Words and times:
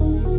is 0.00 0.33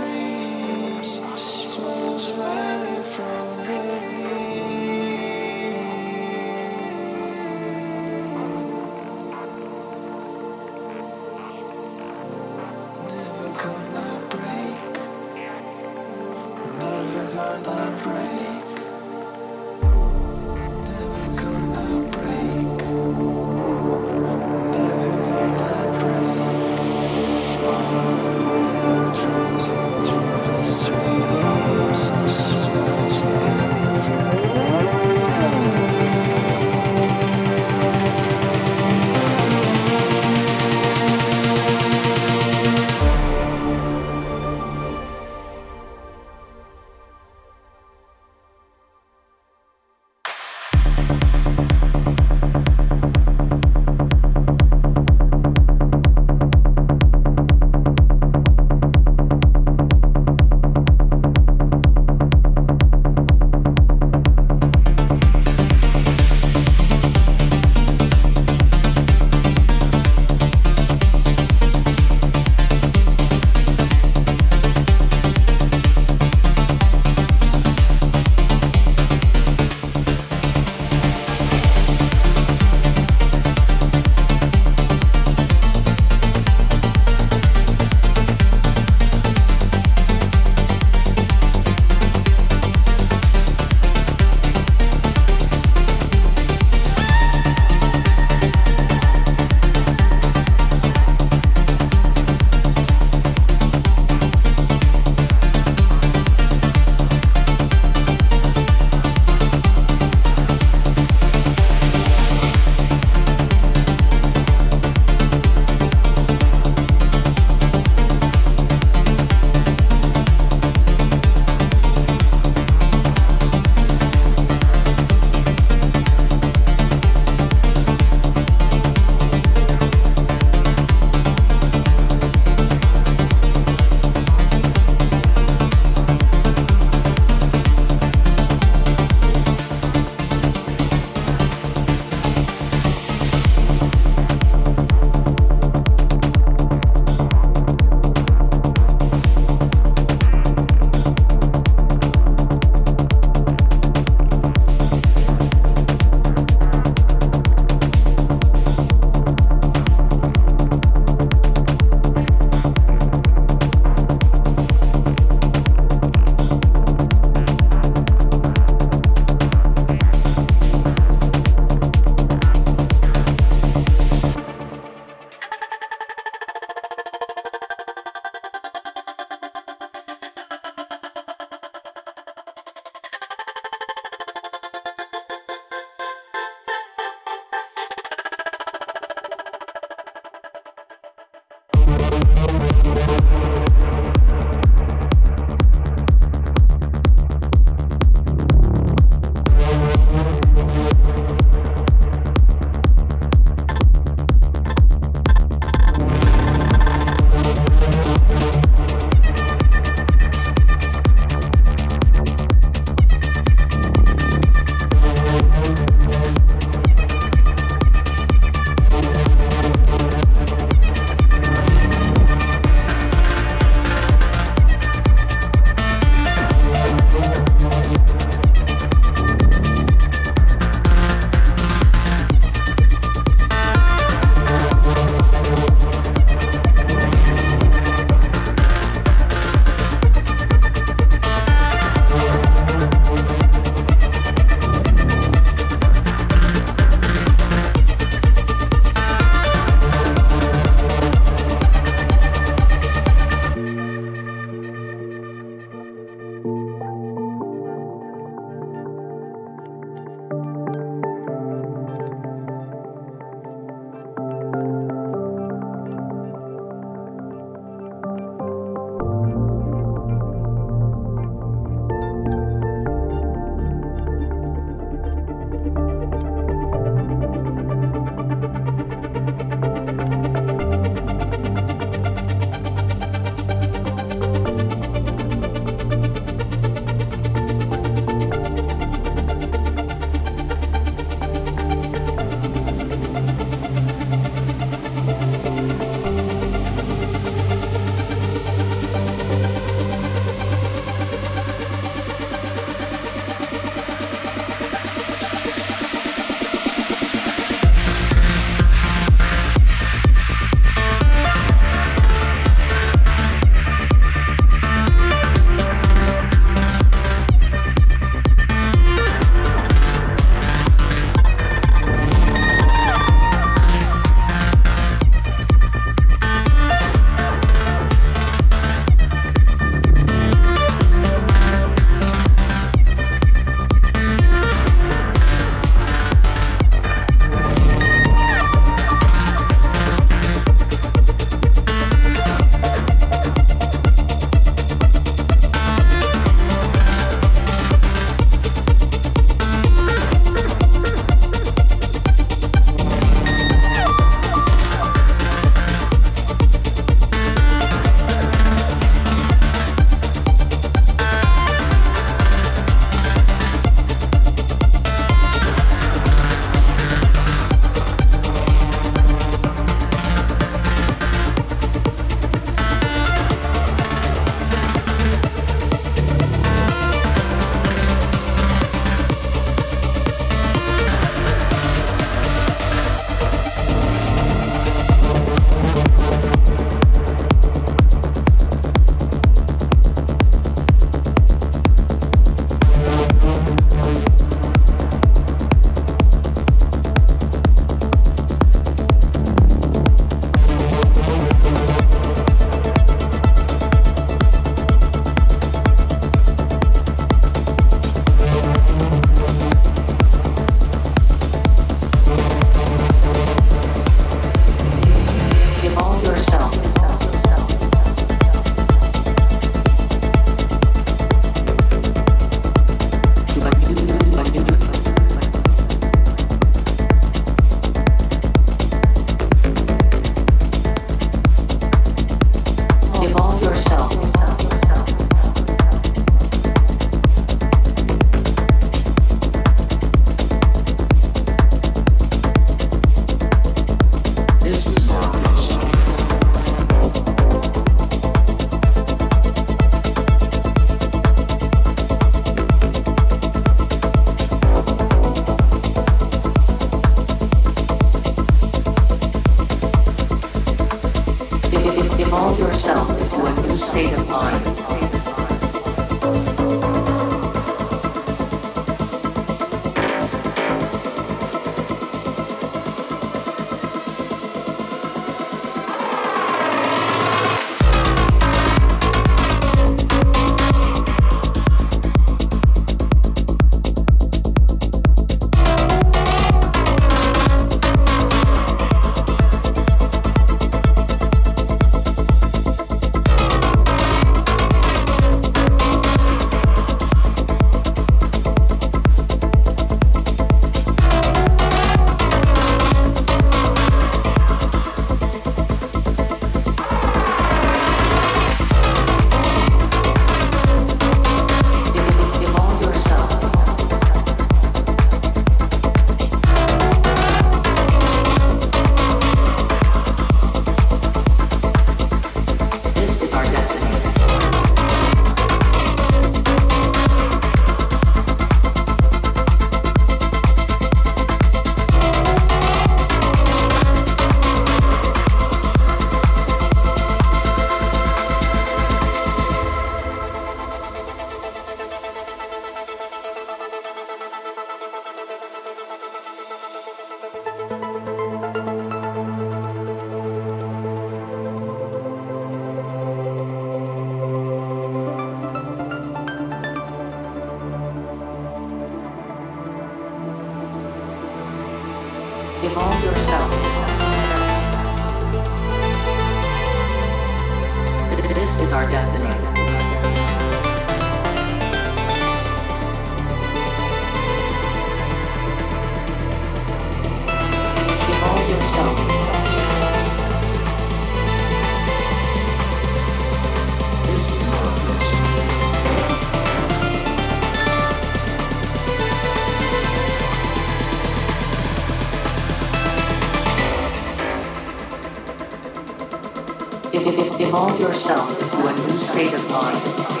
Evolve 596.73 597.59
yourself 597.59 598.09
into 598.21 598.47
a 598.47 598.53
new 598.53 598.77
state 598.77 599.13
of 599.13 599.29
mind. 599.29 600.00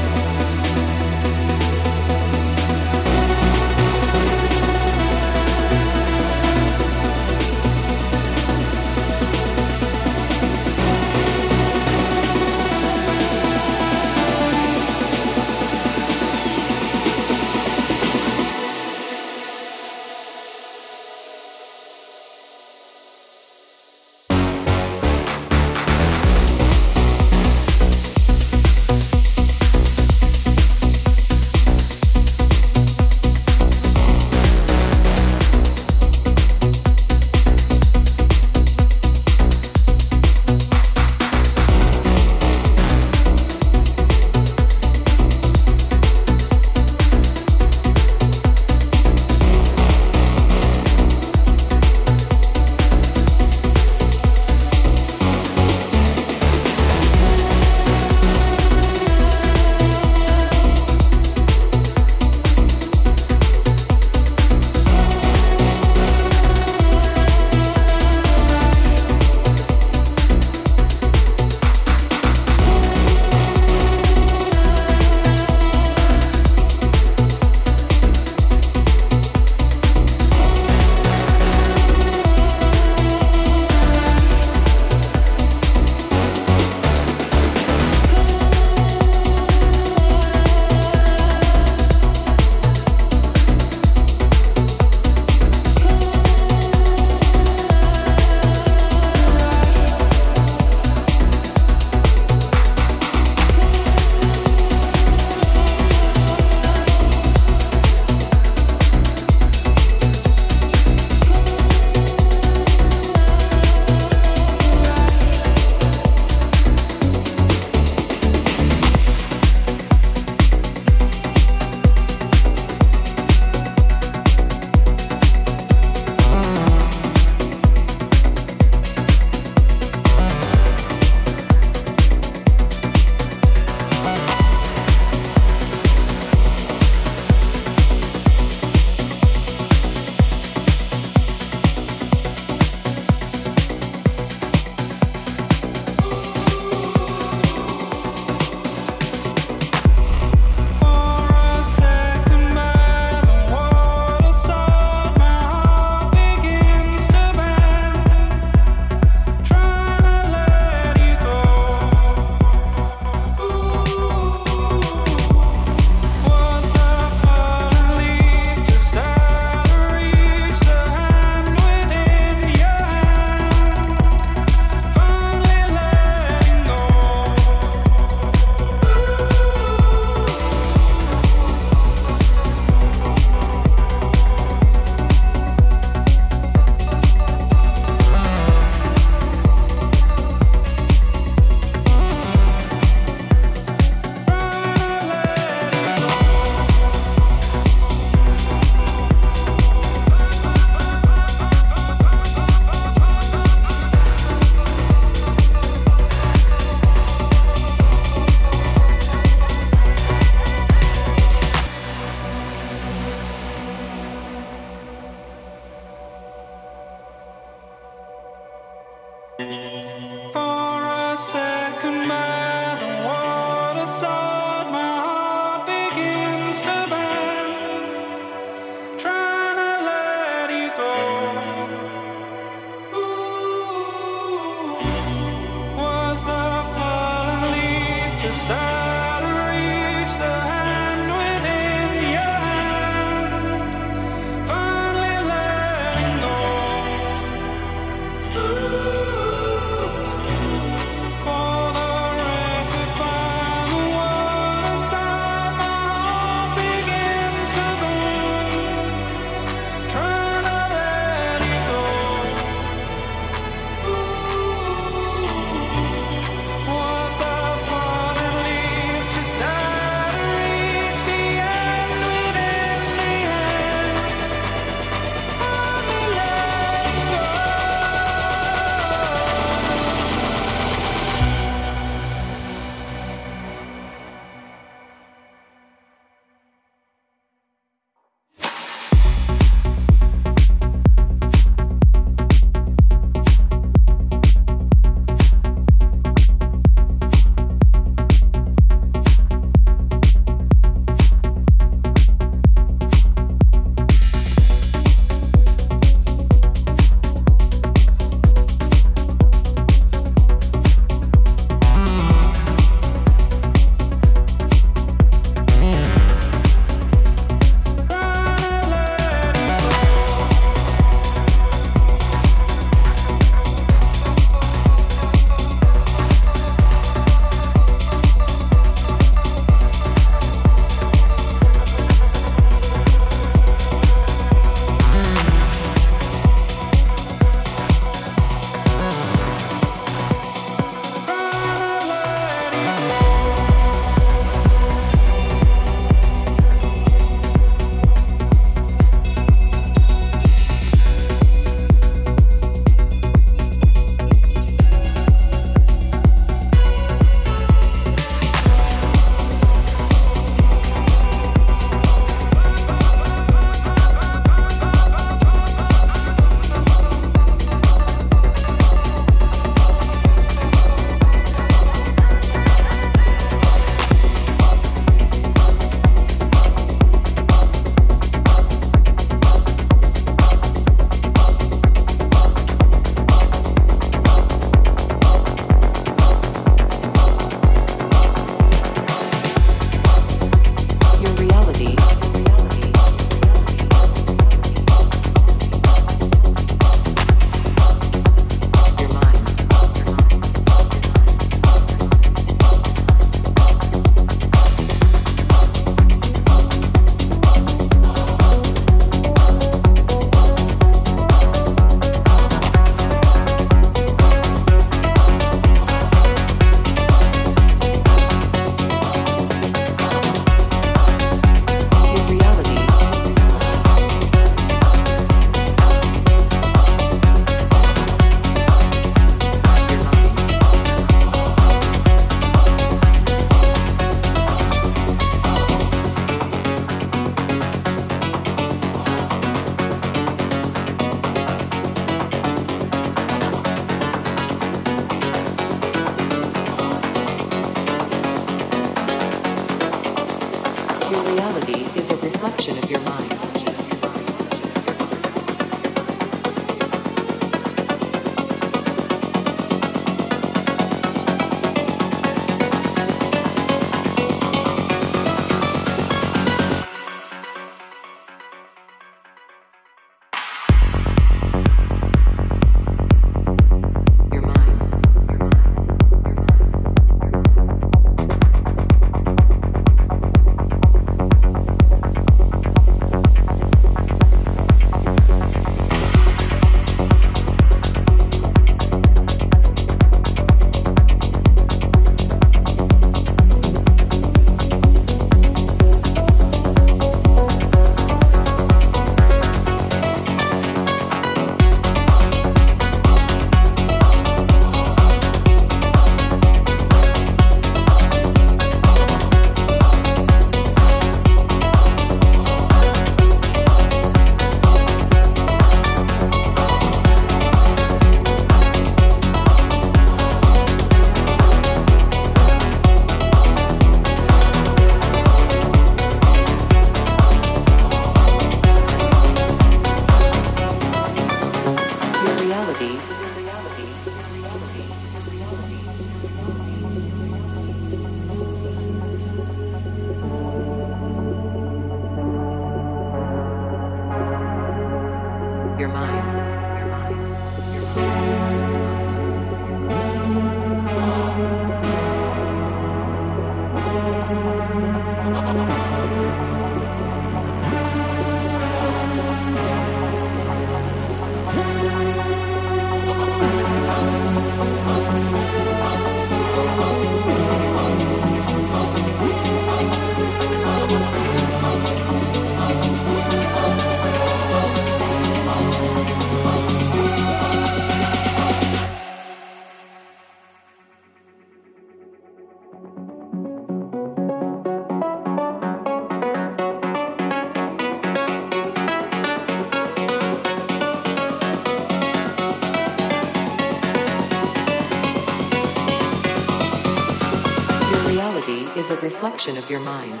Reflection 598.74 599.36
of 599.36 599.48
your 599.48 599.60
mind. 599.60 600.00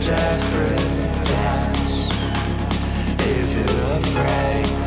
Desperate 0.00 1.24
dance. 1.24 2.10
If 3.18 3.54
you're 3.54 3.98
afraid 3.98 4.85